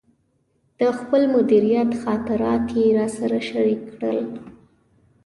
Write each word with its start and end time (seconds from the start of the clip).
د 0.79 0.81
خپل 0.99 1.21
مدیریت 1.35 1.91
خاطرات 2.03 2.65
یې 2.77 2.85
راسره 2.97 3.39
شریک 3.49 3.81
کړل. 3.97 4.19